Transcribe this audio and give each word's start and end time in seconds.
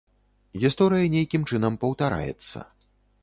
Гісторыя 0.63 1.11
нейкім 1.17 1.45
чынам 1.53 1.77
паўтараецца. 1.83 2.57